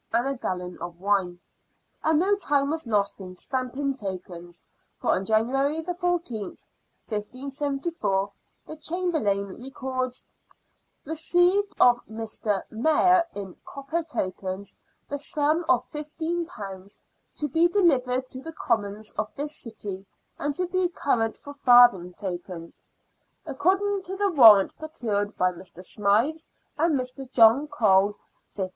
and 0.11 0.27
a 0.27 0.33
gallon 0.35 0.75
of 0.79 0.99
wine.) 0.99 1.39
And 2.03 2.19
no 2.19 2.35
time 2.35 2.71
was 2.71 2.87
lost 2.87 3.21
in 3.21 3.35
stamping 3.35 3.95
tokens, 3.95 4.65
for 4.99 5.11
on 5.11 5.25
January 5.25 5.83
14th, 5.83 6.65
1578, 7.07 8.29
the 8.65 8.77
Chamberlain 8.77 9.61
records:—" 9.63 10.25
Received 11.05 11.75
of 11.79 12.03
Mr. 12.07 12.63
Mayor 12.71 13.23
in 13.35 13.55
copper 13.63 14.01
tokens 14.01 14.75
the 15.07 15.19
sum 15.19 15.63
of 15.69 15.87
£15, 15.91 16.99
to 17.35 17.47
be 17.47 17.67
delivered 17.67 18.27
to 18.31 18.41
the 18.41 18.53
commons 18.53 19.11
of 19.19 19.29
this 19.35 19.55
city 19.55 20.07
and 20.39 20.55
to 20.55 20.65
be 20.65 20.89
current 20.89 21.37
for 21.37 21.53
farthing 21.53 22.15
tokens... 22.15 22.81
according 23.45 24.01
to 24.01 24.17
the 24.17 24.31
warrant 24.31 24.75
procured 24.79 25.37
by 25.37 25.51
Mr. 25.51 25.85
Smythes 25.85 26.49
and 26.75 26.99
Mr. 26.99 27.31
John 27.31 27.67
Cole, 27.67 28.17
£15." 28.55 28.69